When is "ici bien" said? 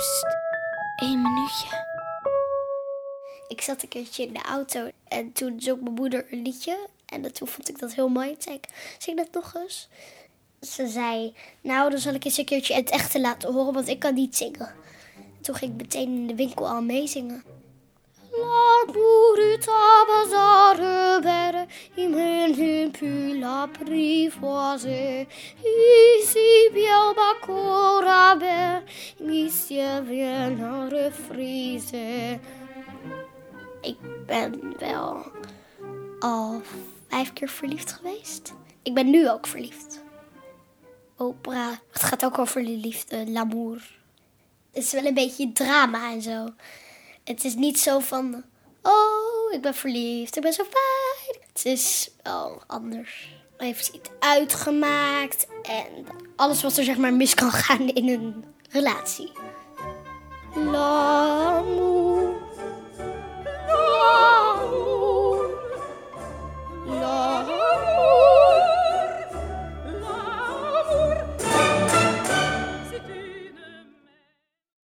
29.18-29.26, 29.40-30.88